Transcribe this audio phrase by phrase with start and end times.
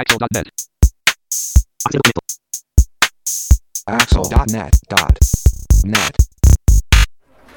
[0.00, 0.48] Axel.net.
[3.84, 5.98] Axel.net.net.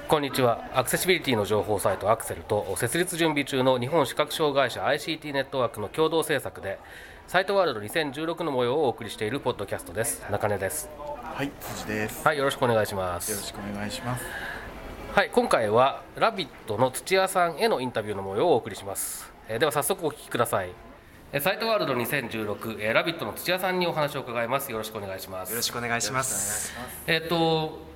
[0.09, 6.79] こんにちはアクセシビリティの情報サイトアクセルと設立準備中の日本視覚障害者 ICT ネットワークの共同制作で
[7.27, 10.89] サイトワールド2016の模様をお送りしているポッドキャストです中根です
[11.23, 12.27] はい、辻です。
[12.27, 14.25] はいよろしくお願いしまよろすしくお願いします。
[15.13, 20.92] はい今回は「ラビット!」の土屋さんへのインタビューの模様をお送りします、えーでは早速お聞きくださいえー
[21.41, 26.73] サイトワールド2016、えーラビット!」の土屋さんにお話を伺いますよろしくお願いしますよろしくお願いします。
[27.07, 27.91] えっ、と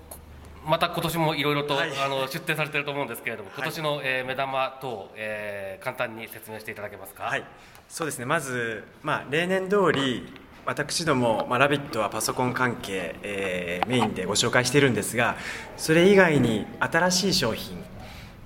[0.65, 7.23] また今年もいろいろと、はいあの出展されてると思うんですけれども、今年の、えー目玉等、えー簡単に説明していただけますか？
[7.25, 7.43] はい、
[7.87, 8.25] そうですね。
[8.25, 10.27] まず、まあ例年通り
[10.65, 15.37] 私ども、まあ、ラビットはパソコン関係、えーメインでご紹介しているんですが
[15.77, 17.81] それ以外に新しい商品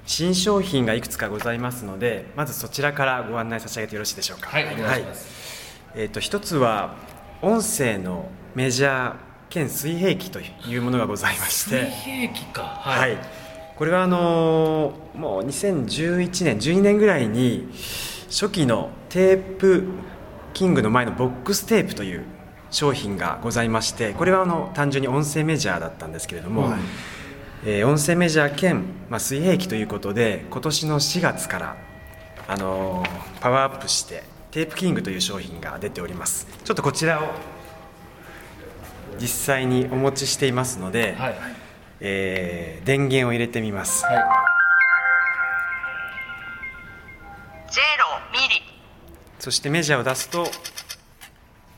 [0.05, 4.49] 新商品がいくつかございますのでまずそちらからご案内差し上げてよろしいでしょうか。
[4.49, 5.81] はいお願いします。
[5.95, 6.95] えー、と一つは
[7.41, 9.15] 音声のメジャー
[9.49, 11.85] 兼水平器というものがございまして。
[11.85, 12.61] 兵器か。
[12.61, 13.17] はい、
[13.75, 17.69] これはあのーもう2011年12年ぐらいに
[18.29, 19.87] 初期のテープ
[20.53, 22.25] キングの前のボックステープという
[22.71, 26.73] 商品がございましてこれはあの単純に音声メジャーだったんですけれども、
[27.63, 31.77] えー音声メジャー兼、まあ、水平器ということで今年の4月から、
[32.47, 33.09] あのー
[33.39, 36.47] パワーアップしてテープキングという商品が出ております。
[36.63, 37.33] ちょっとこちらを
[39.19, 41.35] 実際にお持ちしていますので、はい。
[41.99, 44.15] えー電源を入れてみます、はい。
[47.69, 48.61] ゼロミリ。
[49.39, 50.45] そしてメジャーを出すと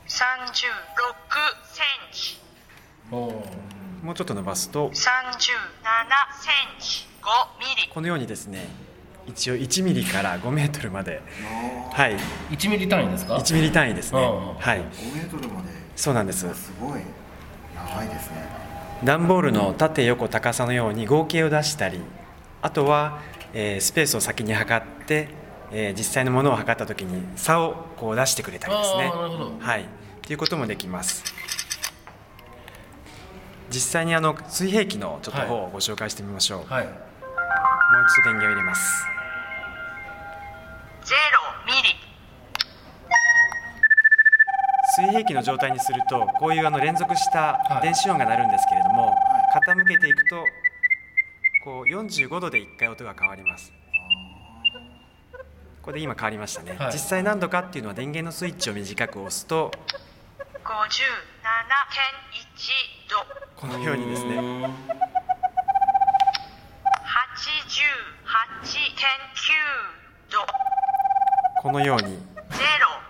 [0.08, 0.74] 三十六
[1.74, 2.40] センチ。
[3.12, 3.63] おー
[4.04, 4.90] もうちょっと伸ばすと。
[4.94, 7.08] 三十七センチ。
[7.22, 7.90] 五ミリ。
[7.90, 8.68] このようにですね
[9.26, 11.22] 一応1ミリから5メートルまで。
[11.94, 12.18] はい。
[12.52, 14.20] 1ミリ単位ですか？1ミリ単位ですね。
[14.20, 14.80] うんはい。
[14.80, 15.70] 5メートルまで。
[15.96, 16.40] そうなんです。
[16.54, 17.02] すごい。
[17.76, 18.46] 長いですね。
[19.06, 22.00] 段ボールの縦横高さのように合計を出したり
[22.62, 23.20] あとは、
[23.54, 25.30] えースペースを先に測って、
[25.72, 29.12] えー実際のものを測った時に差をこう出してくれたりですね。
[29.14, 29.58] あーなるほど。
[29.60, 29.86] はい。
[30.22, 31.24] ということもできます
[33.74, 36.86] 実際にあの水平器のちょっと方をご紹介してみましょう、はい。
[36.86, 36.96] もう
[38.08, 39.06] 一度電源を入れます。
[41.04, 41.16] ゼ
[41.66, 41.96] ロミリ。
[44.96, 47.82] 水平器の状態にするとこういうあの連続したはい。
[47.82, 49.16] 電子音が鳴るんですけれども、
[49.66, 50.46] 傾けていくと
[51.66, 53.74] こう45度で1回音が変わります。
[55.82, 56.92] ここで今変わりましたね、はい。
[56.94, 59.72] 実際何度かっていうのは電源のスイッチを短く押すと
[60.64, 61.02] 五十。
[61.02, 61.33] 七点一度
[63.64, 64.36] このようにですね。
[67.02, 67.22] 八
[67.70, 67.82] 十
[68.26, 68.84] 八点
[69.34, 69.54] 九
[70.30, 70.40] 度。
[71.62, 72.04] このように。
[72.04, 72.18] ゼロ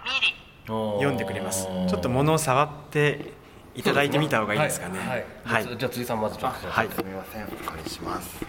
[0.06, 0.36] ミリ。
[0.68, 1.66] 読んでくれます。
[1.90, 3.34] ちょっと物を触って
[3.74, 5.00] いただいてみた方がいいですかね。
[5.00, 5.26] はい。
[5.44, 5.76] ははいい。
[5.76, 6.70] じゃあ辻さんまずちょっと。
[6.70, 6.88] はい。
[6.88, 8.46] すみません、お借りします。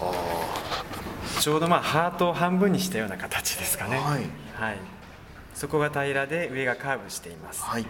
[0.00, 0.12] あ
[1.40, 3.96] ちょうどまあハートを半分にしたような形ですかね。
[3.96, 4.22] はい。
[4.54, 4.78] はい、
[5.54, 7.64] そこが平らで上がカーブしています。
[7.64, 7.86] はい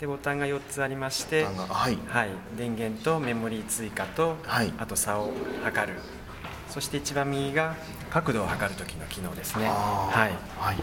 [0.00, 1.98] でボタンが4つありましてはい。
[2.08, 4.72] はい、電源とメモリー追加と、はい。
[4.78, 5.30] あと差を
[5.62, 5.98] 測る。
[6.68, 7.76] そして一番右が
[8.10, 9.66] 角度を測る時の機能ですね。
[9.66, 10.76] はい、はい。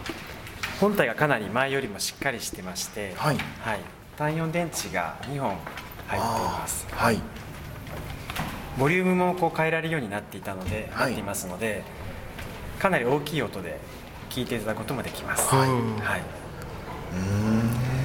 [0.79, 3.37] 本体がかなり前よりもしっかりしてまして、はい。
[4.17, 5.57] 単4電池が2本
[6.07, 6.87] 入っています。
[6.91, 7.21] はい。
[8.79, 11.07] ボリュームもこう変えられるようになっていたので、はい。
[11.07, 11.83] なっていますので
[12.79, 13.77] かなり大きい音で
[14.29, 15.53] 聞いていただくこともできます。
[15.53, 15.69] はい。
[15.69, 18.00] はい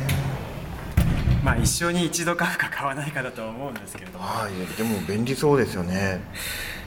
[1.47, 4.77] まあ一生に一度買うか買わないかだとは思うんですけれども、はい。
[4.77, 6.21] でも便利そうですよね。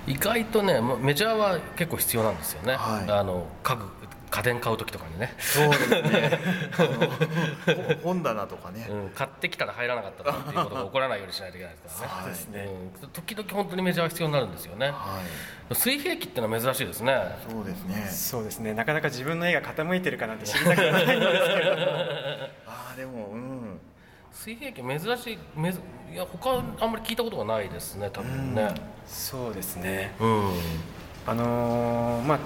[0.06, 2.74] 意外とねもうメジャーは結構必要なんですよね。
[2.74, 3.86] はいあの家具
[4.30, 5.34] 家電買う時とかにね。
[5.40, 6.40] そうですね。
[6.78, 8.86] あのほ本棚とかね。
[8.90, 12.22] うん、買ってきたら入らなかったとかっていうことが起こらないようにしないといけないですからね。
[12.24, 12.70] はいですね、
[13.02, 14.88] うん、時々本当にメジャーが必要になるんですよね。
[14.88, 15.22] は
[15.72, 15.76] い。
[15.76, 17.16] 水平器ってのは珍しいですね。
[17.50, 18.08] そうですね。
[18.12, 21.88] そうですねなかなか自分の絵が傾いてるかなんて知りたくはないんですけれども
[22.68, 23.79] ああでもうん。
[24.42, 28.74] 水平器珍しいめずいや他あんまり聞いたことがないですね多分ね。
[29.06, 30.52] そうですねうん。
[31.28, 32.40] あのーまあ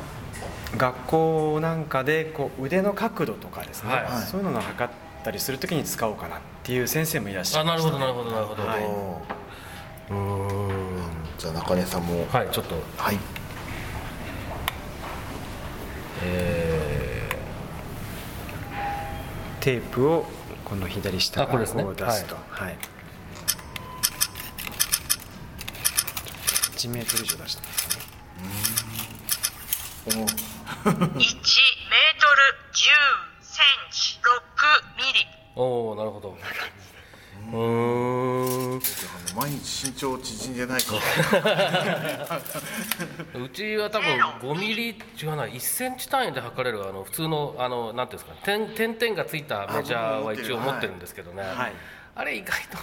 [0.75, 4.93] 学校なんかでこう腕の角度とかですね、はいはいそういうのを測っ
[5.23, 8.63] たりするときに使おうかなっていう先生もいらっしゃいましたあなるほどなるほどなるほど。
[8.63, 8.83] はい
[10.09, 11.11] うん。
[11.37, 12.25] じゃあ中根さんも。
[12.31, 13.19] はいちょっとはい。
[16.25, 17.29] え
[19.59, 20.25] テープを
[20.65, 21.83] この左下からあこれですね。
[21.83, 22.77] こう出すと、はい。
[26.83, 28.03] 1メートル以上出してますね
[30.05, 30.27] おー一メー
[31.15, 31.23] トル
[32.73, 32.89] 十
[33.39, 34.33] センチ六
[35.55, 37.92] おおなるほどうーん
[39.43, 40.95] 毎日身長縮んでないか
[41.35, 42.39] ら。
[43.43, 44.89] うちは多分5ミリ
[45.21, 45.45] 違うな。
[45.45, 51.73] 1センチ単位で測れるあの普通のあのなんていうんですか点点々がついたメジャーは一応持ってるんですけどね、はい。
[52.15, 52.77] あれ意外と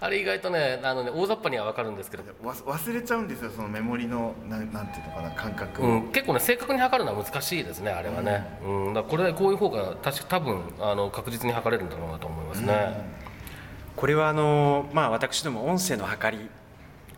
[0.00, 8.94] あれ意外とねあのね大雑把には分かるんですけど、わ忘れちゃうんですよそのメモリのなんなんていうのかな感覚を、うん、結構ね正確に測るのは難しいですねあれはね、うん。
[8.94, 13.21] だからこれこういう方が確か多分あの確実に測れるんだろうなと思いますね、
[13.96, 16.48] これはあのまあ私ども音声の測り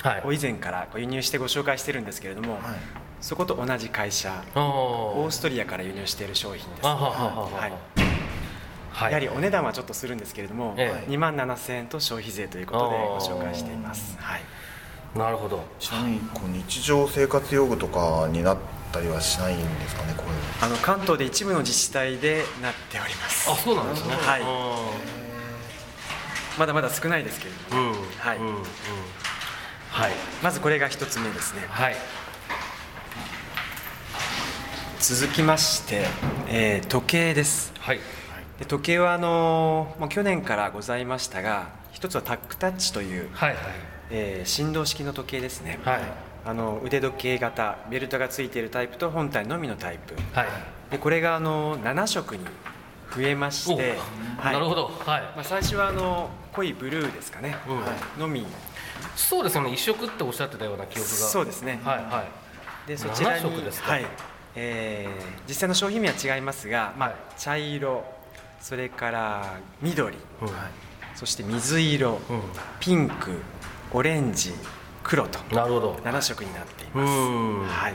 [0.02, 0.22] はい。
[0.26, 2.62] を以前からこう輸入してご紹介してるんですけれども、はい。
[3.22, 7.68] そこと同じ会社オーストリアから輸入している商品です、あははははは。
[7.68, 7.72] い。
[8.92, 9.12] はい。
[9.12, 11.10] やはりお値段はちょっとするんですけれども、ええ。
[11.10, 14.42] 2万7000円と消費税ということでご紹介しています、はい、
[15.18, 15.64] なるほど。
[15.80, 18.58] ちなみにこう日常生活用具とかになっ
[18.92, 20.28] たりはしないんですかねこれ
[20.60, 23.50] あの関東で一部の自治体でなっております。
[23.50, 24.14] あそうなんですね。
[24.14, 25.23] はい
[26.58, 27.94] まだまだ少ないですけれども、うん。
[28.18, 28.38] はい。
[29.90, 30.12] はい。
[30.42, 31.62] まずこれが一つ目ですね。
[31.68, 31.96] はい。
[35.00, 36.06] 続きまして、
[36.48, 37.72] えー時計です。
[37.78, 38.00] はい。
[38.58, 43.58] で時計はあのもう去年からございましたが一つはタックタッチという、はいはい。
[44.10, 46.00] えー振動式の時計ですね、はい。
[46.46, 50.14] あの腕時計型ベルトがついているタイプと本体のみのタイプ。
[50.32, 50.46] はい。
[50.90, 52.44] でこれがあの7色に
[53.14, 53.96] 増えまして、
[54.40, 54.86] おなるほど。
[54.86, 55.22] はい。
[55.34, 57.80] まあ、最初はあの濃いブルーですかね、うん。
[57.80, 58.46] はいのみ。
[59.16, 59.72] そうですよね。
[59.72, 61.14] 一色っておっしゃってたような記憶が。
[61.14, 61.80] そうですね。
[61.84, 62.24] はいは
[62.86, 62.88] い。
[62.88, 63.92] でそちらに7色ですか。
[63.92, 64.06] はい。
[64.56, 68.04] えー実際の商品名は違いますが、まあはい茶色
[68.60, 70.48] それから緑うん。
[71.14, 72.40] そして水色、うん。
[72.80, 73.32] ピンク
[73.92, 74.52] オレンジ
[75.02, 75.94] 黒となるほど。
[76.04, 77.64] 7色になっていうます、ん。
[77.66, 77.94] はい、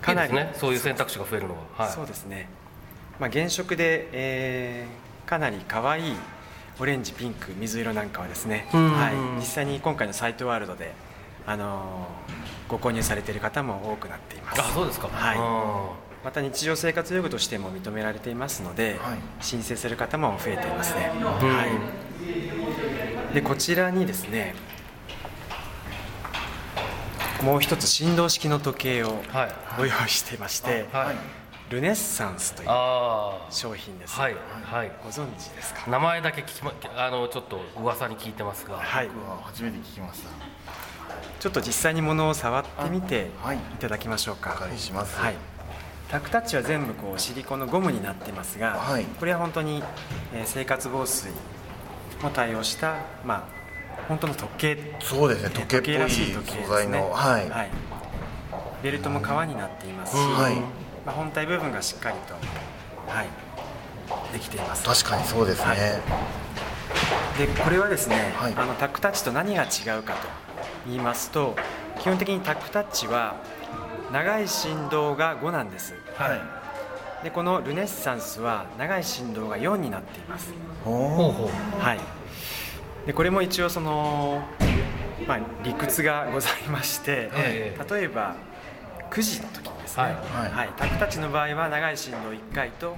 [0.00, 1.84] かなりねそういう選択肢が増えるのは。
[1.86, 1.92] はい。
[1.92, 2.48] そうですね、
[3.18, 6.16] まあ、原色で、えーかなり可愛い
[6.80, 8.92] オレンジピンク水色なんかはですね、うん。
[8.92, 10.94] はい、実際に今回のサイトワールドで、
[11.46, 12.40] あのー
[12.70, 14.60] ご購入されている方も多くなっています。
[14.60, 15.08] あそうですか。
[15.08, 15.36] はい。
[15.36, 15.90] あ
[16.24, 19.18] また日常生活用具としても認められていますので、はい。
[19.40, 21.24] 申請する方も増えていますね、うん。
[21.24, 21.66] は
[23.32, 24.54] い、でこちらにですね
[27.42, 29.20] もう一つ振動式の時計を
[29.76, 31.39] ご用意していまして、はい
[31.70, 34.34] ルネッサンスというあ商品です、あはい
[34.64, 34.92] はい。
[35.04, 35.88] ご存知ですか？
[35.88, 38.76] 名前だけ聞きまあのちょっと噂に聞いてますが。
[38.78, 39.06] はい。
[39.06, 40.30] 僕は初めて聞きました。
[41.38, 43.54] ちょっと実際に物を触ってみてい。
[43.54, 44.54] いただきましょうか。
[44.56, 45.16] お借りします。
[45.16, 45.36] はい。
[46.10, 49.04] タクタッチは全部こうシリコンのゴムになってますが、はい。
[49.04, 49.80] これは本当に、
[50.34, 51.30] えー生活防水
[52.20, 53.60] も対応したまあ
[54.08, 55.50] 本当の時計そうですね。
[55.50, 56.64] 時計っぽいらしい時計ですね。
[56.66, 57.70] 素材のはい、
[58.82, 60.34] ベルトも革になっていますし、うん。
[60.34, 60.56] はい
[61.04, 62.34] まあ、本体部分がしっかりと、
[63.10, 63.28] はい、
[64.32, 64.84] できています。
[64.84, 65.78] 確かにそうですね、はい。
[67.38, 68.54] でこれはですね、はい。
[68.54, 70.28] あのタックタッチと何が違うかと
[70.86, 71.56] 言いますと
[72.00, 73.36] 基本的にタックタッチは
[74.12, 75.94] 長い振動が5なんです。
[76.16, 76.40] はい。
[77.24, 80.52] でこのルネッサンスは長い振動が4になっています。
[80.84, 81.80] おほうおほう。
[81.80, 82.00] はい。
[83.06, 84.42] でこれも一応その、
[85.26, 88.36] まあ、理屈がございまして、ええ例えば
[89.10, 89.79] 9時の時。
[89.79, 90.50] にですね、はい。
[90.50, 90.68] はい。
[90.76, 92.96] タックタッチの場合は長い振動1回と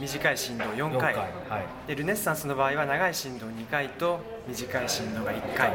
[0.00, 1.24] 短い振動4 4回回。
[1.48, 1.88] はい。
[1.88, 5.70] でルネッサンスの場合は長い振動2回と短い振動が1回、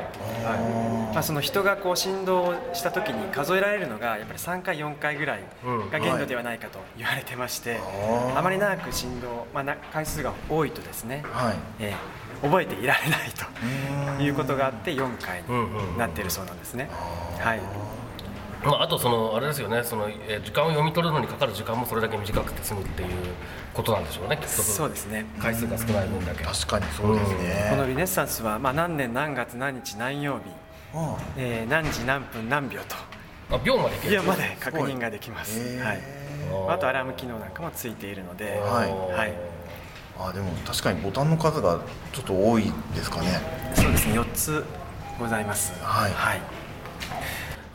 [1.13, 5.89] まあ、その人がこう振動した時に数えられるのがやっぱり3回4回ぐらいうん。
[5.89, 11.55] が限度ではないかと言われてまして、あーあまり長く振動、まあ、な回数が多いとですね、はい。
[11.79, 13.31] えー覚えていられない
[14.09, 14.17] うん。
[14.17, 16.87] ということがあって4回うんうんうんになっているそうなんですね。
[17.39, 17.59] はい
[18.63, 23.09] まあ、あとそのあれですよねその、えー時間を読み取るのにかかる時間もそれだけ短くて済むっていう
[23.73, 24.47] ことなんでしょうねきっと。
[24.47, 25.25] そうですね。
[25.39, 26.43] 回数が少ない分だけ。
[26.43, 30.43] 確かにそうですね、このルネッサンスは、まあ、何年何月何日何曜日、
[30.93, 32.95] あえー何時何分何秒と。
[33.55, 34.13] あ秒までいける。
[34.13, 35.85] いやまで確認ができます、へー。
[35.85, 36.01] はい、
[36.75, 38.91] あとアラーム機能なんかもついているので、はい。
[39.13, 39.33] はい、
[40.19, 41.79] あでも確かにボタンの数が
[42.11, 43.27] ちょっと多いですかね。
[43.75, 44.19] そうですね。
[44.19, 44.65] 4つ
[45.19, 45.73] ございます。
[45.81, 46.11] はい。
[46.11, 46.41] はい、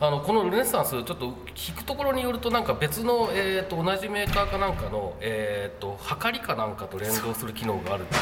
[0.03, 1.15] あのこのルネッサンスちょっと
[1.55, 8.21] 聞くところによるとなんか別の、えー、と同じメーカーかなんかの、えー、と測りかなんかと連動する機能があるっていう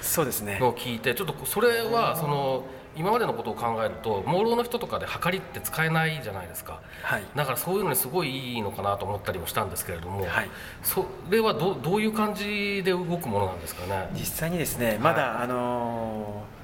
[0.00, 0.60] そうですね。
[0.60, 2.62] のを聞いてちょっとそれはその
[2.96, 6.80] 今までのことを考えると盲ろの人とかで測りって使えないじゃないですか。
[7.02, 7.24] はい。
[7.34, 10.50] だからそういうのにすごいいいのかなと思ったりもしたんですけれども、はい。
[10.84, 14.10] それはどどういう感じで動くものなんですかね？
[14.12, 16.56] 実際にですねまだ、あのー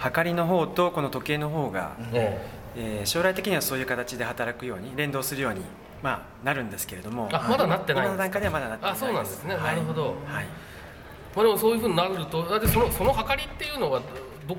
[0.00, 2.40] 測りの方とこの時計の方が、え
[2.76, 5.60] えー将来的にはそういう形で働くように連動するように、
[6.02, 7.28] まあ、なるんですけれども。
[7.32, 8.92] あまだなってないの段階ではまだなってない。
[8.92, 9.54] あそうなんですね。
[9.54, 9.62] はい。
[9.76, 10.02] なるほど。
[10.26, 10.46] はい
[11.34, 14.00] まあ、でもそういうふうになるとだってそのそのはかりっていうのは
[14.48, 14.56] ど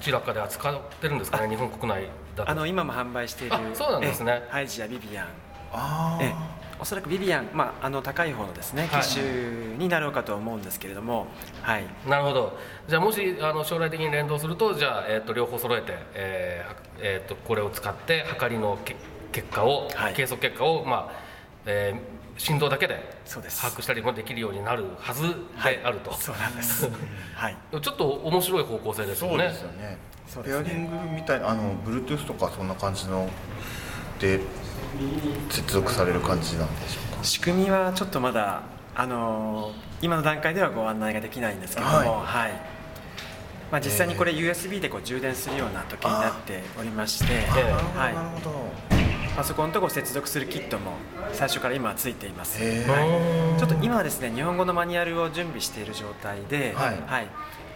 [0.00, 1.48] ちらかで扱ってるんですかね？
[1.48, 2.50] 日本国内だと。
[2.50, 3.54] あの今も販売している。
[3.54, 4.42] あそうなんですね。
[4.46, 5.26] えハイジやビビアン。
[5.72, 9.02] あええおそらくビビアン、まあ、あの高い方のですねはい。
[9.02, 11.26] 機種になろうかと思うんですけれども、
[11.62, 12.58] はい、なるほど。
[12.88, 18.96] じゃあもしあの将来的に連動するとじゃあ、えー、と両方揃えて、えーはえー、とこれを使って測りのけ
[19.32, 20.14] 結果を、はい。
[20.14, 21.12] 計測結果を、まあ
[21.66, 23.60] えー振動だけでそうです。
[23.60, 25.22] 把握したりもできるようになるはず
[25.62, 26.88] であると、そうなんです。
[27.36, 29.98] はい、ちょっと面白い方向性ですそうよねですよね。
[30.26, 30.64] そうですね。
[30.64, 33.28] ペアリングみたいなあの Bluetooth とかそんな感じの
[34.18, 34.40] で
[35.48, 37.24] 接続される感じなんでしょうか？
[37.24, 38.62] 仕組みはちょっとまだ
[38.94, 42.52] あのー今の段階ではご案内ができないんですけれども、はい。
[43.70, 47.98] まあ、実際にこれ USB でこう充電するような時計になっておりまして、ええ。
[47.98, 48.14] はい。
[48.14, 48.72] なるほど。
[49.36, 50.92] パソコンとこう接続するキットも
[51.34, 52.64] 最初から今はついています。
[52.64, 57.26] へうーんちょっと今はですね日本語のマニュアルを準備している状態で、はい。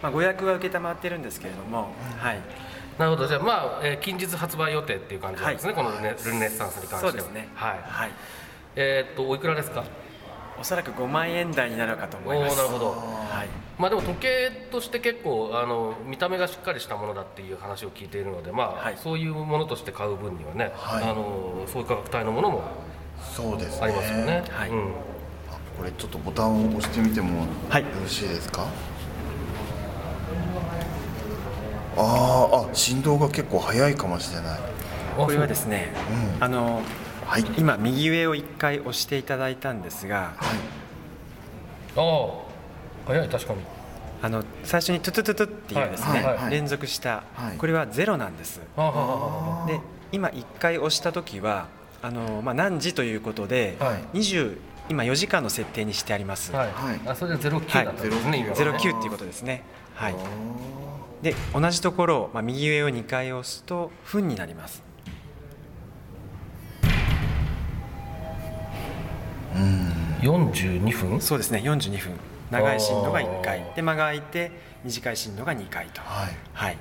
[0.01, 2.39] まあ、ご予約は承っているんですけれども、はい、
[2.97, 5.83] なるほどじゃあまあ、えー近日発売予定っていう感じなんですね、はい。
[5.83, 6.95] このルネルネッサンスに関して。
[6.95, 8.11] はそうですね、はい、はい、
[8.75, 9.83] えーっとおいくらですか？
[10.57, 12.53] おそらく5万円台になるかとお思います。
[12.53, 12.91] おなるほど。
[12.91, 13.47] はい。
[13.77, 18.97] まあでも時計として結構あの見た目がしっかりしたものだっていう話を聞いているのでまあ、はい。
[18.97, 21.03] そういうものとして買う分にはね、はい。
[21.03, 22.63] あのそういう価格帯のものも
[23.35, 23.83] そうですね。
[23.83, 24.43] ありますよね。
[24.49, 24.69] はい。
[24.69, 24.93] うん。
[25.51, 28.69] あこれちょっとボタンを押してみてもよはいろしいですか、あー
[31.97, 34.59] あ振動が結構速いかもしれない。
[35.17, 35.93] これはですね、
[36.37, 36.43] うん。
[36.43, 36.81] あの
[37.25, 37.45] はい。
[37.57, 40.33] 今右上を1回押していただいたんですが
[41.95, 42.29] ああ
[43.07, 43.59] 早い確かに。
[44.21, 47.57] あの最初にトゥトゥトゥトゥっていうですね、はいはい連続した、はい。
[47.57, 48.61] これはゼロなんです。
[48.75, 49.79] ああはあで
[50.11, 51.67] 今1回押した時は
[52.01, 54.17] あの、まあ、何時ということで、はい。
[54.17, 57.01] 20今4時間の設定にしてあります、はい、はい。
[57.07, 58.77] あそれでゼロ九だったんですね、今はね。
[58.77, 59.63] 09っていうことですね。
[59.95, 60.13] はい。
[60.13, 60.15] あ
[61.25, 64.83] で同じところを、まあ、右上を2回押すと分になります。
[69.55, 70.51] ーうん。
[70.51, 71.19] 42分？
[71.19, 72.13] そうですね42分。
[72.51, 73.59] 長い振動が1あ回。
[73.61, 74.51] ーで間が空いて
[74.83, 76.01] 短い振動が2回と。
[76.01, 76.31] はい。
[76.53, 76.77] はい。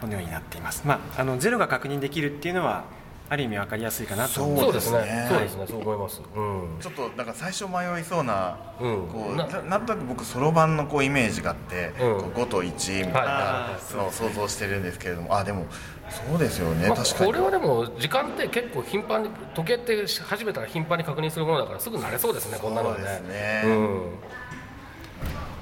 [0.00, 0.82] このようになっています。
[0.84, 2.82] まああのゼロが確認できるっていうのは
[3.30, 4.72] ある意味分かりやすいかなと思そう。
[4.72, 5.26] ですねそうですね。
[5.28, 5.66] そうですね。
[5.68, 6.20] そう思います。
[6.34, 6.78] うん。
[6.80, 9.06] ちょっとなんか最初迷いそうな、うん。
[9.06, 12.20] なこうななんとなく僕そろばんのこうイメージがあって、うん。
[12.20, 13.72] こう5と1みたいなはい。
[13.72, 15.36] はいのを想像してるんですけれども。
[15.36, 15.66] あでも
[16.10, 17.26] そうですよね、まあ、確かに。
[17.26, 23.06] これはでも時間って結構頻繁に時計って始めたら頻繁に確認するものだからすぐ慣れそうですねこんなのでね。
[23.06, 23.62] そうですね。
[23.64, 24.00] うん。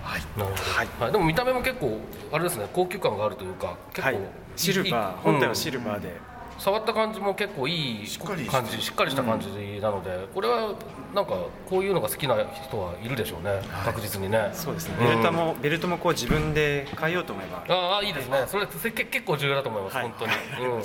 [0.04, 0.22] はい。
[0.38, 1.12] なるほど、はい。
[1.12, 2.00] でも見た目も結構
[2.32, 4.30] あれですね高級感があるというか結構、はい。
[4.56, 5.16] シルバー。
[5.16, 5.22] いい。
[5.22, 6.18] 本体はシルバーで、
[6.58, 9.48] 触った感じも結構いいしっかりして感じしっかりした感じ
[9.80, 10.74] なので、これは
[11.14, 11.36] なんか
[11.68, 12.34] こういうのが好きな
[12.68, 14.50] 人はいるでしょうね、確実にね。
[14.52, 14.96] そうですね。
[14.96, 14.98] ん。
[14.98, 17.74] ベルトも、ベルトもこう自分で変えようと思えば。
[17.74, 18.44] ああいいですね。
[18.46, 20.04] それ結構重要だと思います、はい。
[20.04, 20.32] 本当に、
[20.66, 20.76] うん。
[20.76, 20.84] はい。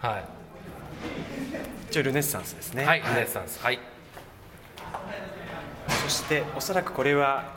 [0.00, 0.24] はい。
[1.90, 2.84] 一応ルネッサンスですね。
[2.84, 3.62] はい、ルネッサンス。
[3.62, 3.78] はい。
[6.04, 7.52] そしておそらくこれは、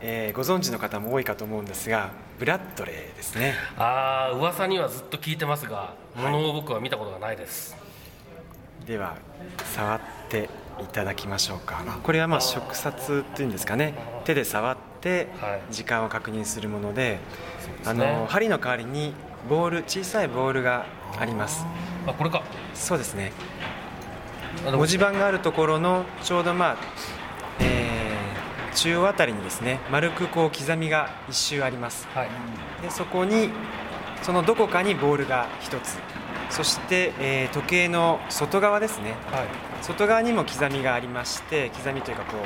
[0.00, 3.54] えーご存知の方も多いかと思うんですがブラッドレーですね。
[3.76, 7.76] ああ噂にはずっと聞いてますがものを僕は見たことがないです。
[8.86, 9.16] では
[9.74, 10.48] 触って
[10.80, 11.82] いただきましょうか。
[12.02, 13.94] これはまあ触察っていうんですかね。
[14.24, 15.60] 手で触ってはい。
[15.70, 17.18] 時間を確認するもので,、
[17.60, 17.74] すね。
[17.86, 19.12] あの針の代わりに
[19.48, 20.86] ボール小さいボールが
[21.18, 21.64] あります。
[22.06, 22.42] あこれか。
[22.74, 23.32] そうですね。
[24.64, 26.76] 文字盤があるところのちょうどまあ、
[27.60, 27.94] えー
[28.74, 32.08] 中央あたりにですね丸くこう刻みが一周あります。
[32.14, 32.28] はい。
[32.82, 33.50] でそこに
[34.24, 35.98] そのどこかにボールが1つ。
[36.50, 39.12] そして、えー時計の外側ですね。
[39.30, 39.46] はい。
[39.82, 42.36] 外側にも刻みがありまして刻みというかこ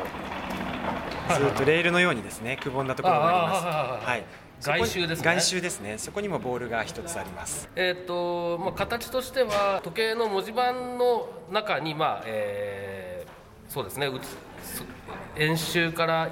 [1.30, 4.06] うずっとレールのようにですねくぼんだところがあります。
[4.06, 4.24] はい
[4.60, 5.24] 外周ですね。
[5.24, 5.98] 外周ですね。
[5.98, 7.68] そこにもボールが1つあります。
[7.76, 14.06] えーっとまあ、形としては時計の文字盤の中に、まあえーそうですね。
[14.08, 14.26] うつ
[14.64, 14.82] す
[15.36, 16.28] 円周から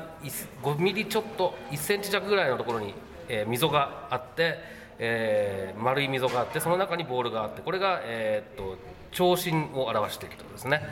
[0.63, 2.95] 5ミリちょっと1センチ弱ぐらいのところに、
[3.29, 4.59] えー溝があって、
[4.99, 8.77] えー丸い溝があってその中にボールがあってこれが、えーっと
[9.13, 10.83] 長針を表しているということですね。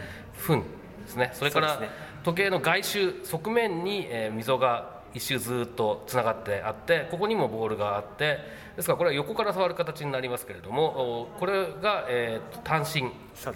[0.47, 0.67] 分で
[1.09, 1.31] すね。
[1.35, 1.81] それから
[2.23, 8.39] 時計の外周側面に、えー溝が一周ずっとつながってあってここにもボールがあって
[8.75, 13.13] ですからこれは横から触る形になりますけれどもおこれが、えーと単身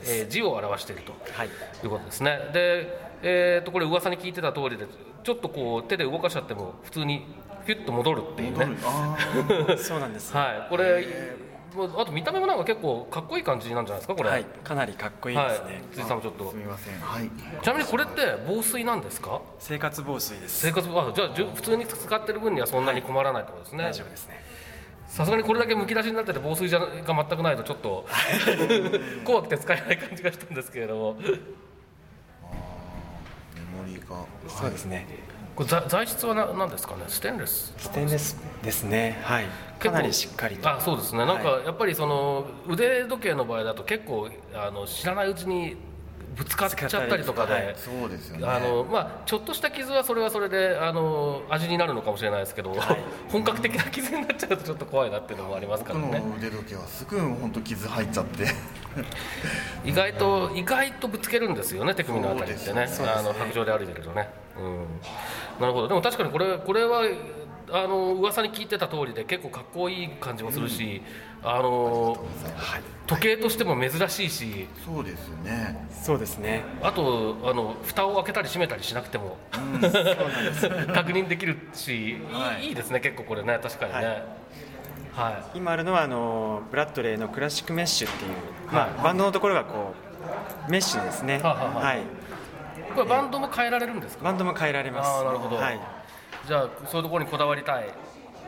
[0.06, 1.48] えー字を表しているとはい。
[1.48, 1.50] い
[1.86, 2.38] うことですね。
[2.52, 4.86] で、えー、とこれ噂に聞いてた通りで
[5.24, 7.26] ちょっとこう手で動かしちゃっても普通に
[7.68, 8.66] ピュッと戻るっていうね。
[8.82, 9.14] あ
[9.76, 10.34] そうなんです。
[10.34, 10.70] はい。
[10.70, 11.04] これ
[11.76, 14.30] もうあと見た目もなんか結構かっこいい感じなんじゃないですかこれ。
[14.30, 14.44] はい。
[14.64, 16.50] かなりかっこいいですね、はい、辻さんもちょっと。
[16.50, 16.98] すみません。
[16.98, 17.30] はい。
[17.62, 19.42] ちなみにこれって防水なんですか？
[19.58, 20.60] 生活防水です。
[20.66, 24.42] 生活あじゃあじゅ普通に使ってる分にはそんなに困らないってことですね、大丈夫ですね。
[25.06, 28.06] さすがにこれだけむき出しになってて防水じゃが全くないとちょっと。
[29.26, 31.16] 怖くて使えない感じがしたんですけれども。
[31.20, 31.28] メ
[33.76, 34.24] モリーが。
[34.48, 35.06] そうですね
[35.58, 37.02] これ材材質はな何ですかね？
[37.08, 37.74] ステンレス？
[37.76, 39.18] ステンレスですね。
[39.24, 39.46] はい。
[39.80, 40.70] かなりしっかりと。
[40.70, 41.26] あそうですね。
[41.26, 45.76] なんかはやっぱりその腕時計の場合だと結構あの知らないうちに
[46.36, 47.74] ぶつかっちゃったりとかで、はい。
[47.76, 48.46] そうですよね。
[48.46, 52.76] あのまあ、ちょっとした傷はそれはそれであの味になるのかもしれないですけど、
[53.28, 58.46] 本格的な傷になっちゃうとちょっと怖いなっていうのもありますから僕ねの腕時計はすぐ本当傷入っちゃって。
[59.84, 62.86] 意外と意外とぶつけるんですよね手首のあたりってね。
[62.86, 62.92] ね。
[63.16, 64.47] あの白状で歩いてるとね、うん、
[65.60, 65.88] なるほど。
[65.88, 67.02] でも確かにこれこれは
[67.70, 71.02] あの噂に聞いてた通りで結構かっこいい感じもするし、
[71.42, 72.16] あの
[73.06, 74.66] 時計としても珍しいし。
[74.84, 75.88] そうですよね。
[75.90, 76.64] そうですね。
[76.82, 79.36] あとあの蓋を開けたり閉めたりしなくても、
[80.94, 82.68] 確認できるし、いい。
[82.68, 83.58] いいですね結構これね。
[83.62, 84.22] 確かにね。
[85.14, 88.30] はい、今あるのはあのブラッドレーのクラシックメッシュっていう、
[88.70, 89.92] まあ、バンドのところがこ
[90.68, 91.40] うメッシュですね。
[91.42, 92.17] はい
[92.94, 94.24] これバンドも変えられるんですか？
[94.24, 95.08] バンドも変えられます。
[95.08, 95.80] ああなるほど、はい。
[96.46, 97.88] じゃあそういうところにこだわりたい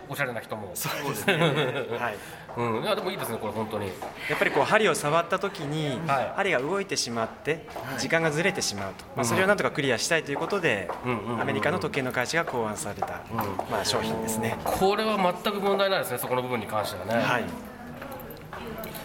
[0.08, 0.70] おしゃれな人も。
[0.74, 1.34] そうですね。
[1.98, 2.16] はい。
[2.56, 3.86] うん、いやでもいいですねこれ本当に。
[4.28, 6.32] やっぱりこう針を触った時に、はい。
[6.34, 7.64] 針が動いてしまって
[7.98, 11.40] 時間がずれてしまうと、まあ、それをなんとかクリアしたいということで、うんうんうんうん。
[11.42, 13.20] アメリカの時計の会社が考案された、
[13.70, 17.44] まあ、商品ですね、これは全く問題ないですねそこの部分に関してはね、はい、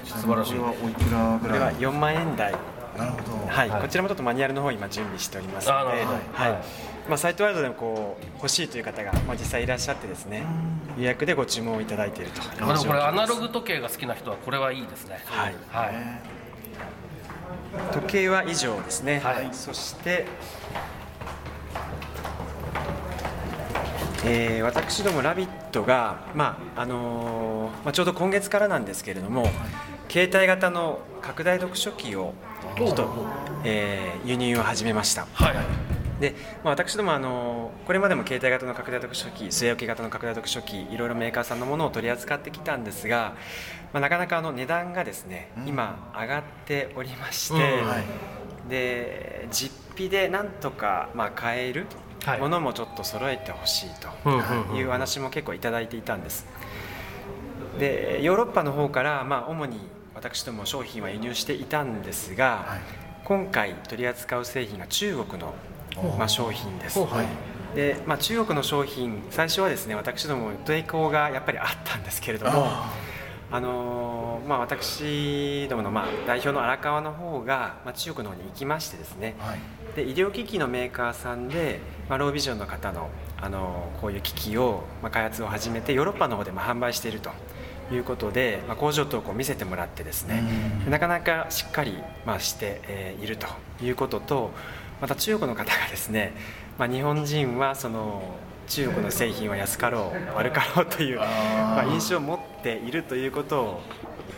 [0.06, 0.58] 素晴らしい。
[0.58, 2.56] これはおいくらぐこれはらい4万円台、
[2.98, 3.48] なるほど。
[3.48, 3.82] はいはい。
[3.82, 6.06] こちらもちょっとマニュアルの方今準備しておりますので、はい。
[6.34, 6.64] はい。
[7.08, 10.44] まあ、サイトワールドでもこう欲しいという方が、まあ、実際いらっしゃってですね
[10.98, 12.42] 予約でご注文をいただいていると。
[12.42, 15.20] あでもこれアナロググ時計が好きな人はこれはいいですね。
[15.26, 15.56] はい。
[15.70, 15.94] はい、
[17.94, 19.50] 時計は以上ですね、はい。
[19.52, 20.26] そして、
[24.26, 29.48] えー私ども「ラビット!」が、まああのーまあ、ちょうど今月からなんですけれども
[30.10, 32.34] 携帯型の拡大読書機を
[32.76, 33.10] ちょっと、
[33.64, 35.28] えー輸入を始めました。
[35.34, 35.56] はい
[36.20, 36.34] で、
[36.64, 43.36] まあ、私どもあのこれまでも携帯型の拡大読書機据え置き型の拡大読書機いろいろメーカーさんのものを取り扱ってきたんですが、
[43.92, 47.88] まあ、なかなかあの値段がですね、今上がっておりまして、うん。
[47.88, 48.04] はい。
[48.70, 51.86] で実費でなんとかまあ買える
[52.26, 52.40] はい。
[52.40, 53.90] ものもちょっと揃えてほしい
[54.26, 56.48] うんうんうんという話も結構いただいていたんです。
[57.78, 59.80] でヨーロッパの方からまあ主に
[60.34, 62.80] 私ども商品は輸入していたんですが、はい。
[63.24, 65.54] 今回取り扱う製品が中国の、
[66.18, 67.00] まあ、商品です、
[67.76, 72.68] で、まあ、中国の商品最初はですね私ども抵抗がやっぱりあったんですけれども
[73.52, 79.60] あのーまあ、私どものまあ代表の荒川の方が、まあ、中国の方に行きましてですね、はい。
[79.96, 83.10] で医療機器のメーカーさんで、まあ、ロービジョンの方の、
[83.42, 87.32] あのこういう機器を、まあ、開発を始めてヨーロッパの方でまあ販売していると
[87.92, 90.44] いうことで、まあ、工場等を見せてもらってですね
[90.90, 93.48] なかなかしっかり、まあ、して、えーいると
[93.82, 94.52] いうことと
[95.02, 96.34] また中国の方がですね、
[96.78, 98.36] まあ、日本人はその
[98.68, 103.82] 中国の製品は安かろう悪かろうというまあ、印象を持っているということを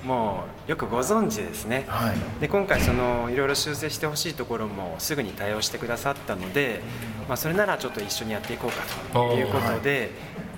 [0.04, 1.86] もうよくご存知ですね。
[1.88, 2.16] はい。
[2.40, 6.82] で今回そのいろいろ修正してほしいところもすぐに対応してくださったので、
[7.28, 8.84] まあ、それならちょっと一緒にやっていこうか
[9.14, 10.12] ということで、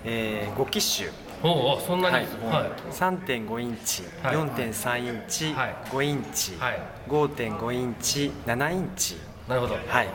[0.04, 1.10] え5機種、
[1.42, 2.16] おおそんなに？
[2.16, 2.26] はい。
[2.26, 2.72] はい。
[2.92, 4.36] 3.5インチ、はい。
[4.36, 5.76] 4.3インチ、はい。
[5.90, 6.82] 5インチ、はい。
[7.08, 9.76] 5.5インチ7インチ、なるほど。
[9.76, 10.08] はい、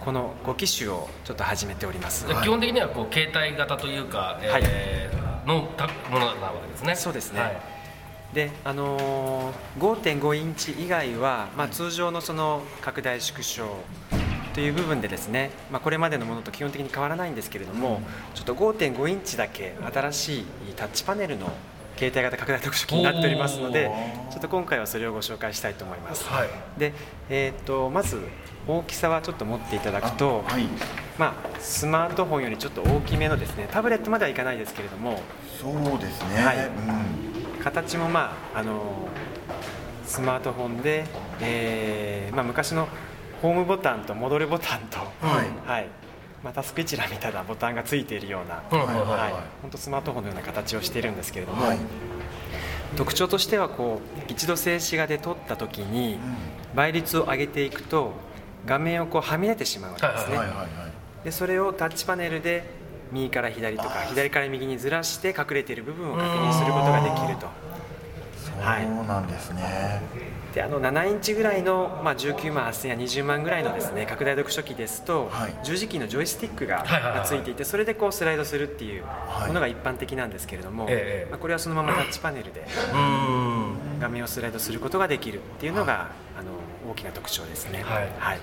[0.00, 2.26] この5機種をちょっと始めております。
[2.26, 6.94] で基本的にはこう携帯型というか、えーのたものなわけですね。
[6.94, 7.40] そうですね。
[7.40, 7.56] はい。
[8.32, 9.80] であのー
[10.20, 13.66] 5.5インチ以外は、まあ、通常のその拡大縮小
[14.54, 18.02] という部分でですね、まあ、これまでのものと基本的に変わらないんですけれども、
[18.34, 20.44] ちょっと5.5インチだけ新しい
[20.76, 21.50] タッチパネルの
[21.96, 23.90] 携帯型拡大読書機になっておりますので
[24.30, 26.48] ちょっと今回はそれをご紹介したいと思います、はい。
[26.78, 26.92] で、
[27.28, 28.20] えー、とまず
[28.66, 30.66] 大きさはちょっと持っていただくと、はい。
[31.18, 35.20] まあ、スマートフォンよりちょっと大きめのですねタブレットまではいかないですけれども
[35.60, 36.66] そうですね、はい。
[36.66, 37.62] うん。
[37.62, 39.08] 形もまああの
[40.06, 41.04] スマートフォンで、
[41.40, 42.88] えーまあ、昔の
[43.42, 45.04] ホームボタンと戻るボタンと、は
[45.66, 45.68] い。
[45.68, 45.88] はい。
[46.44, 49.06] まあ、タスク一覧みたいなボタンがついているような、うんはいはいはい。
[49.08, 49.32] はい。
[49.62, 51.78] 本当スマートフォンのような形をしているんですけれども、はい。
[52.96, 56.18] 特徴としてはこう一度静止画で撮った時に
[56.74, 58.12] 倍率を上げていくと
[58.66, 60.68] 画面をこうはみ出てしまうわけですね、はいはいはい
[61.24, 62.64] でそれをタッチパネルで
[63.12, 67.46] 右から左とか左から右にずらして隠れている部分を確認することができると。
[68.60, 68.82] はい。
[68.82, 70.02] そうなんですね
[70.54, 75.54] であの7インチぐらいの、まあ、19万8000や20万ぐらいのですね拡大読書機ですと、はい。
[75.64, 76.84] 十字キーのジョイスティックが,、
[77.24, 79.48] ついていてそれでこうスライドするっていうはい。
[79.48, 82.66] ものが一般的なんですけれども、ええまあ、これはそのままタッチパネルで
[84.00, 86.50] 画面をスライドすることができるっていうのが、あの
[86.90, 87.82] 大きな特徴ですね。
[87.84, 88.40] はい。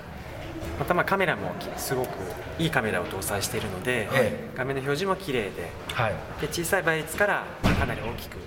[0.80, 2.10] またまあカメラもきすごく
[2.58, 6.14] いいカメラを搭載しているので、え画面の表示も綺麗ではい。
[6.42, 8.38] で小さい倍率からまあかなり大きく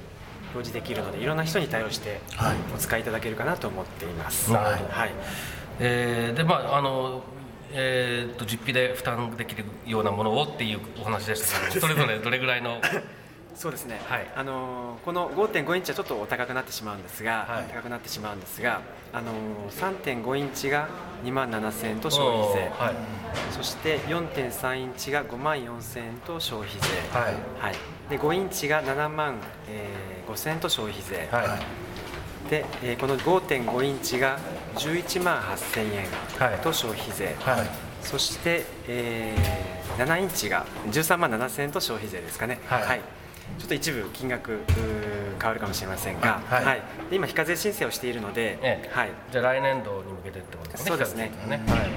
[0.55, 2.57] 表示できるのでいろんな人に対応してはい。
[2.75, 4.53] お使いいただけるかなと思っています。
[4.53, 5.11] なるほどはい。
[5.81, 7.23] えーでまああの
[7.75, 12.83] えー、と実費で負担できるようなものをっていうお話でしたけどもそれぞれどれぐらいの
[13.55, 14.27] そうですね、はい。
[14.35, 17.65] あのーこの5.5インチはちょっとお高くなってしまうんですが、はい。
[17.73, 18.81] 高くなってしまうんですが、
[19.13, 20.89] あのー3.5インチが
[21.25, 22.95] 2万7000円と消費税、はい。
[23.53, 27.35] そして4.3インチが5万4000円と消費税、はい。
[27.61, 27.75] はい。
[28.11, 29.37] で5インチが7万、
[29.69, 31.59] えー5000円と消費税、は
[32.47, 32.51] い。
[32.51, 34.39] で、えーこの5.5インチが
[34.77, 36.07] 11万8000円
[36.51, 36.59] はい。
[36.61, 37.67] と消費税、はい。
[38.03, 43.01] そして、えー7インチが13万7000円と消費税ですかね、はい
[43.59, 44.61] ちょっと一部金額
[45.39, 46.83] 変わるかもしれませんが、はい。
[47.11, 48.91] で今、非課税申請をしているので、ええ。
[48.93, 51.31] はい、じゃあ来年度に向けてってことですねそうですね。
[51.33, 51.91] 比較的にはい、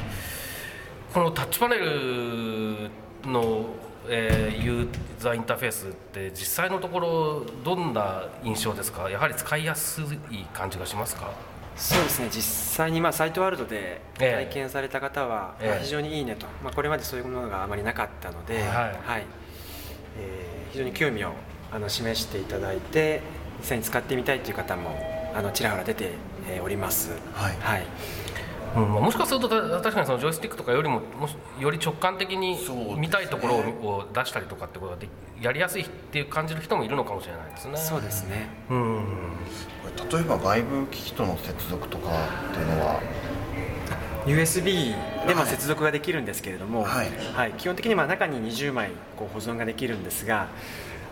[1.13, 2.89] このタッチパネル
[3.25, 3.65] の、
[4.07, 4.87] えーユー
[5.17, 9.09] ザーインターフェースって実際のところどんな印象ですか？
[9.09, 11.31] やはり使いやすい感じがしますか？
[11.75, 12.29] そうですね。
[12.31, 14.45] 実際にまあサイトワールドでええ。
[14.45, 19.25] 体験された方は、非常にいいねと、まあ、これまでそういうものがあまりなかったので、はい。
[20.19, 21.31] えー非常に興味を
[21.71, 23.21] あの示していただいて
[23.59, 24.99] 実際に使ってみたいという方も
[25.33, 26.11] あのちらほら出て
[26.49, 27.11] えーおります。
[27.33, 27.55] はい。
[27.61, 27.85] はい。
[28.75, 32.57] うんまあもしかするとた確かにそのジョイスティックとかよりももしより直感的に
[32.97, 33.59] 見たいところを
[33.99, 35.07] を出したりとかってことがで
[35.41, 37.77] やりやすいっていう感じる人もいるのかもしれないですね。
[37.77, 38.49] そうですね。
[38.69, 39.05] うん。
[39.97, 42.09] これ例えば外部機器との接続とか
[42.51, 42.99] っていうのは
[44.25, 44.95] USB
[45.27, 45.49] でもはい。
[45.49, 47.09] 接続ができるんですけれども、はい。
[47.33, 47.51] はい。
[47.53, 50.49] 基本的にまあ中に20枚こう保存ができるんですが、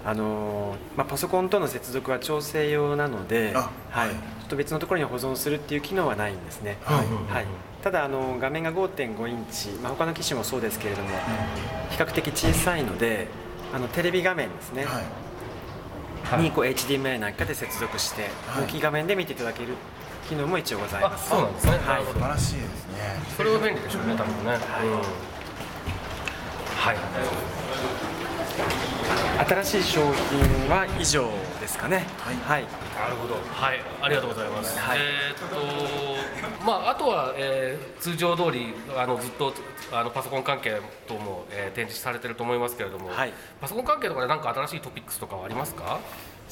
[0.05, 4.07] あのーまあ、パソコンとの接続は調整用なので、あはい。
[4.09, 4.15] はい。
[4.15, 6.77] ちょっと別のところに保存するっていう機能はないんですね。
[6.83, 6.97] はい
[7.33, 7.45] はい、
[7.81, 11.09] ただあの画面が5.5インチ、まあ、他の機種もそうですけれども
[11.91, 13.29] 比較的小さいので
[13.73, 14.95] あのテレビ画面ですね、はい。
[14.95, 15.03] はい
[16.41, 18.63] にこう HDMI なんかで接続して、はい。
[18.63, 19.75] 大きい画面で見ていただける
[20.33, 21.29] 機能も一応ございあます。
[21.29, 21.71] そうなんですね。
[21.71, 22.97] はいなるほど素晴らしいですね
[23.37, 24.51] それは便利でしょうね多分ね。
[24.51, 24.57] うん
[26.83, 26.97] はい。
[29.47, 31.27] 新しい商品は以上
[31.59, 32.05] ですかね。
[32.45, 32.63] はい。
[32.63, 33.35] なるほど。
[33.51, 34.77] はい、ありがとうございます。
[34.77, 35.49] はいえーっ
[36.59, 39.53] と、まあ、あとは、えー通常通り、あのずっと。
[39.91, 45.99] あのパソコン関係等も、えー展示されてると思いますけれども、はいパソコン関係とかで何か新しいトピックスとかはありますか？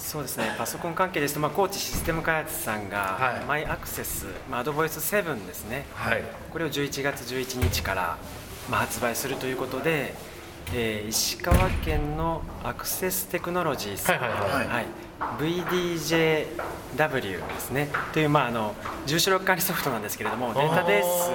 [0.02, 0.54] そうですね。
[0.58, 3.46] パソコン関係ですと、まあ、高知システム開発さんが、はい。
[3.46, 5.86] マイアクセス、まあ、アドボイス7ですね。
[5.94, 6.24] はい。
[6.52, 8.18] これを11月11日から、
[8.70, 10.14] まあ、発売するということで、
[10.74, 14.68] えー石川県のアクセステクノロジーさん、はいはいはい。
[14.68, 14.86] はい
[15.40, 17.90] VDJW ですね。
[18.14, 21.32] という、まあ、あの住所録管理ソフトなんですけれどもデータベース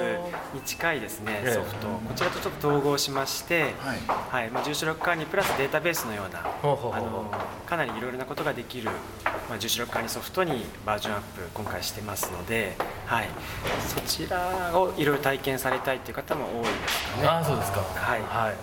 [0.54, 1.52] に近いですねええ。
[1.54, 1.88] ソフト。
[1.88, 4.00] こちらとちょっと統合しまして、はい。
[4.30, 4.50] はい。
[4.50, 6.46] まあ、住所録管理プラスデータベースのようなあ
[7.00, 7.30] の
[7.66, 8.90] かなりいろいろなことができる、
[9.48, 13.28] まあ、住所録管理ソフトにバージョンアップ今回してますので、はい、
[13.86, 17.28] そちらをいろいろ体験されたいという方も多いですかね。
[17.28, 17.80] ああ、そうですか。
[17.80, 18.20] はい。
[18.22, 18.54] はい。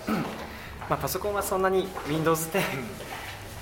[0.89, 2.61] まあ、パソコンはそんなに Windows 10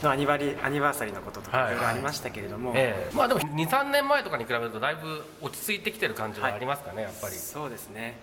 [0.03, 1.73] のアニバリアニバーサリーのこととかはい。
[1.73, 3.15] いろいろありましたけれども、ええ。
[3.15, 7.35] まあでも2、3年前とかに比べるとだいぶ落ち着いてきてる感じはありますかね、やっぱり。
[7.35, 8.19] そうですね、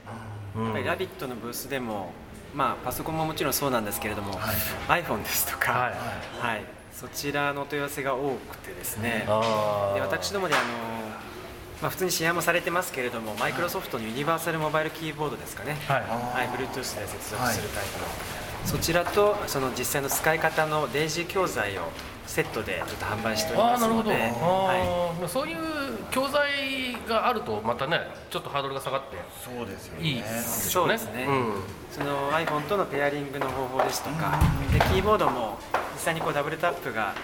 [0.56, 0.64] うん。
[0.64, 2.12] やっぱりラビットのブースでも、
[2.54, 4.34] まあ、パソコンももちろんそうなんですけれども、
[4.88, 5.92] iPhone ですとか、はい。
[6.46, 6.64] はい。
[6.92, 9.94] そちらのお問い合わせが多くてですね、あー。
[9.94, 10.64] で私どもであの、
[11.80, 16.00] まあ、普通に試合もされてますけれども、マイクロソフトのユニバーサルモバイルキーボードですかね、はい。
[16.00, 17.06] はい、Bluetooth で接続
[17.52, 18.06] するタイプの、
[18.68, 21.88] そちらとその実際の使い方の例示教材を
[22.26, 25.56] セットでちょっと販売しておりああなるほど、ますので、はあーそういう
[26.10, 30.06] 教材があるとまたねちょっとハードルが下がってそうですよね。
[30.06, 30.98] いいですよね。
[30.98, 31.26] そうですね。
[31.26, 31.50] うんい、
[31.90, 34.38] その iPhone とのペアリングの方法ですとか、
[34.70, 35.58] でキーボードも
[35.94, 37.14] 実際にこうダブルタップが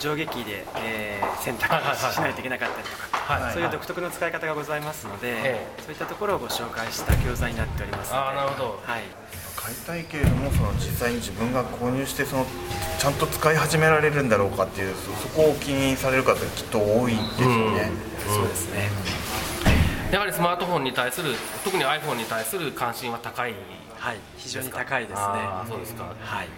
[0.00, 5.66] 上下キーで、えー選択はいはいはいしないといけなかったりとか、はいそういう独特の使い方がございますので、え。
[5.78, 8.22] そういったところをご紹介した教材になっておりますので。
[8.26, 8.82] あーなるほど。
[8.82, 9.02] はい
[9.62, 12.46] 買いたいけれどもその実際に自分が購入してその
[12.98, 17.90] ちゃんと使い始められるんだろうかっていうそそこを気にされる方きっと多いですよね、
[18.26, 18.88] そうですね、
[20.10, 23.54] やはりスマートフォンに対する特に iPhone に対する関心は高い
[24.02, 25.26] はい、非常に高いですね。
[25.68, 26.12] そうですか。
[26.18, 26.48] はい、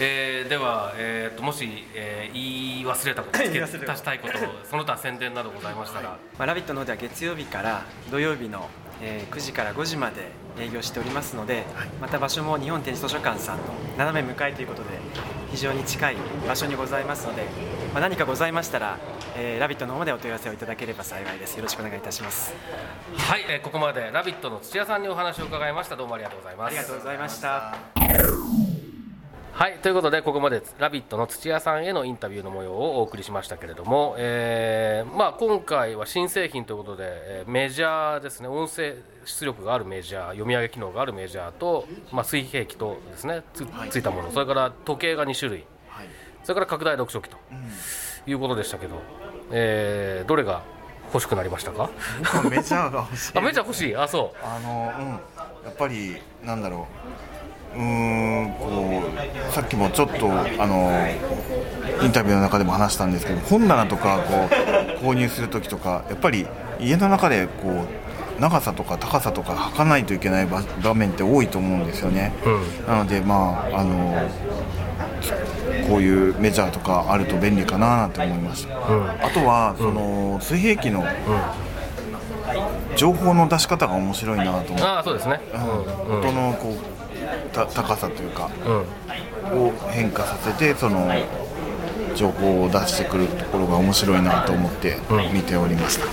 [0.00, 8.70] えーでは、えー、ともし、えー言い忘れたこと付け 言い忘れた足したいことその他宣伝などございましたら、まあ、ラビットの方では月曜日から土曜日の、
[9.02, 11.64] えー9時から5時まで営業しておりますので、
[12.00, 13.62] また場所も日本展示図書館さんの
[13.98, 14.88] 斜め向かいということで
[15.50, 17.44] 非常に近い場所にございますので、
[17.92, 18.98] まあ、何かございましたら、
[19.36, 21.56] えーラビットの方までお問い合わせをいただければ幸いです。
[21.56, 22.54] よろしくお願いいたします。
[23.16, 25.96] はい、えーここまで「ラビット!」の土屋さんにお話を伺いました。
[25.96, 26.66] どうもありがとうございます。
[26.68, 28.69] ありがとうございました
[29.60, 38.48] はいということでここまで「ラビット!」の土屋さんへのインタビューの模様をお送りしましたけれども、えーまあ、今回は新製品ということで、えーメジャーですね。
[38.48, 38.94] 音声
[39.26, 44.30] 出力があるメジャー読み上げ機能があるメジャーと、まあ、水平器とですねつついたもの。
[44.30, 45.66] それから時計が2種類。
[45.90, 46.06] はい。
[46.42, 47.36] それから拡大読書機と
[48.26, 48.94] いうことでしたけど、
[49.50, 50.62] えーどれが
[51.12, 51.90] 欲しくなりましたか？
[52.48, 53.32] メジャーが欲しい。
[53.36, 53.94] あめちゃ欲しい。
[53.94, 54.38] あそう。
[54.42, 55.08] あのうん。
[55.66, 57.29] やっぱりなんだろう
[57.76, 59.02] うーんこ
[59.48, 60.90] うさっきもちょっとあの
[62.02, 64.48] インタビューの中でも話したんですけど本棚とかこ
[65.02, 66.46] う購入する時とかやっぱり
[66.80, 72.32] 家の中でこう長さとか高さとか測らないといけない場場面って多いと思うんですよね、
[72.88, 74.14] なのでまああの
[75.86, 81.04] こういうメジャーとかあると便利かななんて思いました、あとはその水平器の
[82.96, 84.82] 情報の出し方が面白いなと思って。
[84.82, 85.40] ああそうですね。
[85.52, 85.58] う
[86.14, 86.18] ん。
[86.20, 86.99] 音のこうた
[87.52, 88.86] 高さというかうん。
[89.52, 91.08] を変化させてその
[92.14, 94.96] 情報を出してくるところが面白いなと思って
[95.32, 96.06] 見ておりました、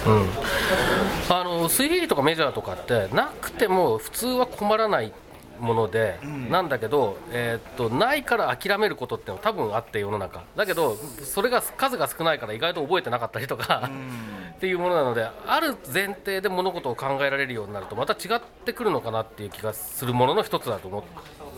[1.35, 5.11] あの水平器とかメジャーとかってなくても普通は困らない
[5.59, 10.43] もので、なんだけど、えーっとないから諦めることってのは多分あって世の中。
[10.55, 13.89] だけどそれが数が少ないから意外と覚えてなかったりとか、
[14.57, 21.03] っていうものなのである前提で物事を考えられるようになるとまた違ってくるのかなっていう気がするものの一つだと思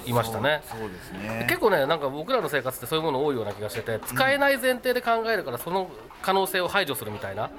[0.10, 0.62] いましたね。
[0.66, 1.46] そうですね。
[1.48, 5.90] 結構ねなんか僕らの生活ってそういうもの多いような気がしてて使えない前提で考えるからその
[6.22, 7.50] 可能性を排除するみたいな、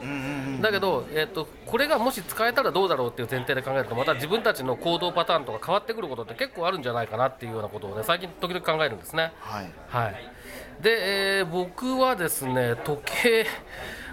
[0.61, 9.33] だけど、えっとこれがもし使えたらどうだろうっていう前提で考えるとまた自分たちの行動パターンとか変わってくることって結構あるんじゃないかなっていうようなことをね最近時々考えるんですね。
[9.41, 9.71] はい。
[9.89, 10.15] はい、
[10.83, 13.47] で、えー僕はですね時計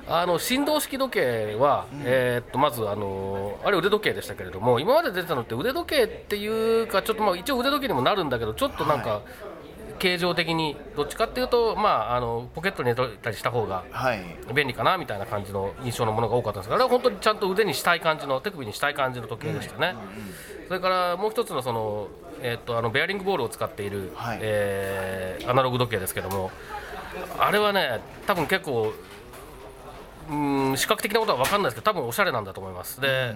[0.09, 9.21] あの振動式時計は、えーっとまずあのあれ腕時計でしたけれども今まで出てたのって腕時計っていうかちょっとまあ一応腕時計にもなるんだけどちょっとなんか、
[9.99, 14.21] 形状的にどっちかっていうと、まあ、あのポケットに入れたりした方がはい。
[14.53, 19.95] 便利かなみたいな感じの印象のものが多かったんですがあれは本当にちゃんと腕にしたい感じの手首にしたい感じの時計でしたね、
[20.67, 22.07] それからもう一つのその、
[22.41, 24.39] えーっとあのベアリングボールを使っている、はい。
[24.41, 26.51] えーアナログ時計ですけども
[27.39, 28.93] あれはね多分結構
[30.29, 32.99] うん視覚的なことは分かんないですけど多分おしゃれなんだと思います。
[33.01, 33.35] で、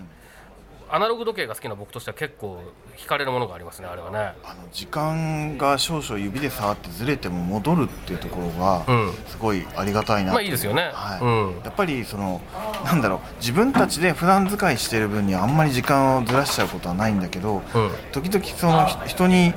[0.90, 2.60] アナログ時計が好きな僕としては結構
[2.98, 4.34] 惹かれるものがありますねあれはね。
[4.44, 9.14] あの時間が少々指で触ってずれても戻るっていうところがうん。
[9.28, 10.34] すごいありがたいなと。
[10.34, 10.92] まあいいですよね。
[10.94, 11.22] はい。
[11.22, 11.62] うん。
[11.64, 12.42] やっぱりその
[12.84, 17.92] なんだろう自分たちで普段使いしてる分にはあんまり時間をずらしちゃうことはないんだけど、うん。
[18.12, 19.54] 時々そのひ人に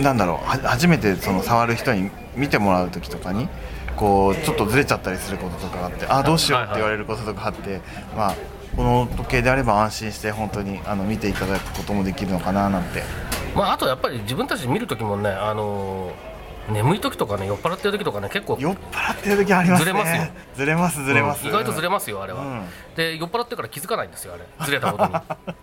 [0.00, 3.48] なんだろうは初めてその触る人に見てもらう時とかに
[3.98, 7.80] こうちょっとずれちゃったりすることとかがあってあどうしようって言われることとかあって、
[8.16, 8.34] まあ
[8.76, 13.02] この時計であれば安心して本当にあの見ていただくこともできるのかななんて。
[13.56, 16.28] まあ、あとやっぱり自分たちで見るときもね、あのー
[16.72, 19.92] 眠い時とかね酔っ払ってる時とかね結構酔っ払ってる時ありますね。
[19.92, 20.32] ずれますよ。
[20.54, 21.48] ずれますずれます、うん。
[21.48, 22.62] 意外とずれますよあれは、うん。
[22.94, 24.66] で酔っ払ってるから気づかないんですよあれ。
[24.66, 25.12] ずれたことに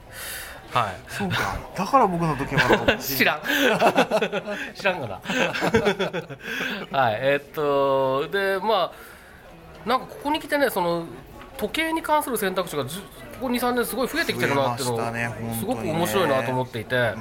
[0.76, 0.96] はい。
[1.08, 1.58] そうか。
[1.76, 3.42] だから僕の時計まだ 知らん。
[4.76, 5.22] 知らんがな。
[7.00, 7.18] はい。
[7.22, 8.92] えーっとでま
[9.86, 11.06] あなんかここに来てねその
[11.58, 13.00] 時計に関する選択肢がず
[13.40, 17.14] ここ23年すごい増えてきてるなっていうの増えましたねすごく面白いなと思っていて、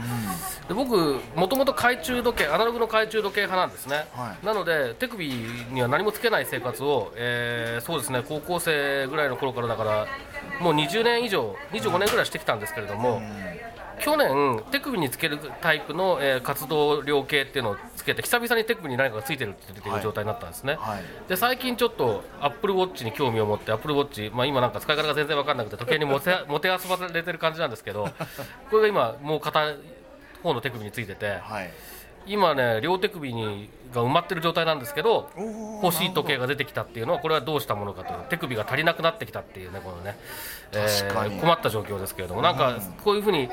[0.68, 4.46] で僕もともと懐中時計アナログの懐中時計派なんですね、はい。
[4.46, 10.07] なので手首には何もつけない生活を、えーそうですね高校生ぐらいの頃からだから
[10.61, 13.20] もう20年以上25年ぐらいしてきたんですけれども、
[14.00, 20.02] 去年手首につけるタイプの、えー活動量計っていうのをつけて久々に手首に何かがついてるっていうはい。
[20.02, 21.02] 状態になったんですね、はい。
[21.28, 28.09] で最近ちょっとアップルウォッチに興味を持ってアップルウォッチ、まあ、今なんか使い方が全然分かんなくて時計にもて もてあそばれてる感じなんですけど
[28.70, 29.74] これが今もう片
[30.42, 31.70] 方の手首についててはい。
[32.26, 35.30] 今ね両手首にが埋まってる状態なんですけど
[35.83, 40.16] 欲しい時計が出てきたっていうのはこれはどうしたものかという手首が足りなくなってきたっていうねこのね、
[40.72, 43.48] えー困った状況ですけれどもなんかこういうふうに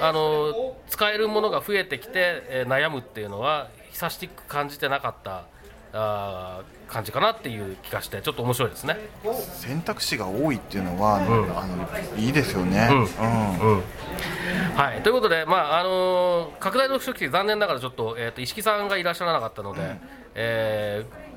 [0.00, 5.44] あの使えるものが増えてきて、えー悩むっていうのは久しく感じてなかった
[5.92, 8.96] あー感じかなっていう気がしてちょっと面白いですね。
[9.54, 11.22] 選択肢が多いっていうのは、ん。
[11.22, 12.88] あのいいですよね。
[12.90, 12.96] うん。
[12.98, 13.76] うん。
[13.76, 13.82] うん。
[14.74, 19.80] はい、ということで、まああのー拡大読書機残念ながらちょっと,、えー、と石木さんがいらっしゃらなかったので、
[20.34, 21.31] えー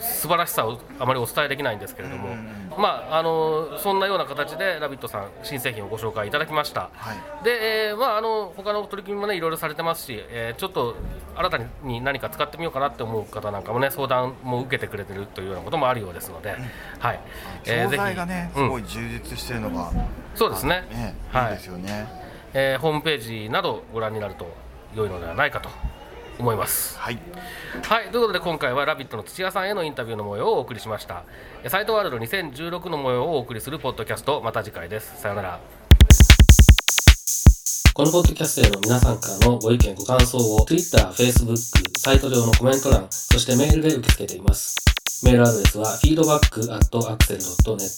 [0.00, 2.34] 素晴らしさをあまりお伝えできないんですけれども、
[2.78, 7.44] まああのーそんなような形で「ラビット!」さん新製品をご紹介いただきました、はい。
[7.44, 10.96] で、えーまあ、あの他の取り組みもねいろいろされてますし、えーちょっと
[11.36, 16.56] 新たに何か使ってみようかなって思う方なんかもね相談も受けてくれてるというようなこともあるようですので、
[16.98, 17.20] はい、
[17.66, 19.90] えー教材がね、うんすごい充実してるのが、
[20.34, 20.86] そうですね。
[20.90, 22.08] ね、はいいいですよね。
[22.52, 24.46] えーホームページなどご覧になると
[24.94, 25.68] 良いのではないかと
[26.40, 26.98] 思います。
[26.98, 27.18] はい、
[27.82, 31.24] はい、ということで今回は「ラビット!」の土屋さんへのインタビューの模様をお送りしました。
[31.62, 35.20] えサイトワールド2016の模様をお送りするポッドキャストまた次回です。
[35.20, 35.60] さようなら。
[37.92, 41.56] このポッドキャストへの皆さんからのご意見ご感想を Twitter、Facebook、
[41.98, 44.76] サイト上のコメント欄、そしてメールで受け付けています。
[45.22, 47.90] メールアドレスは feedback.axel.net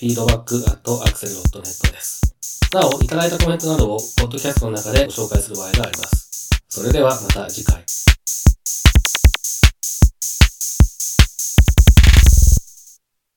[0.00, 2.22] feedback.axel.net です。
[2.72, 6.51] なお、いただいたコメントなどをポッドキャストの中でご紹介する場合があります。
[6.74, 7.84] それではまた次回。